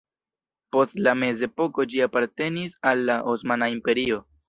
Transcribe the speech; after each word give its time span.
Post 0.75 0.97
la 1.09 1.13
mezepoko 1.25 1.87
ĝi 1.93 2.03
apartenis 2.09 2.77
al 2.93 3.07
la 3.13 3.23
Osmana 3.37 3.73
Imperio. 3.79 4.25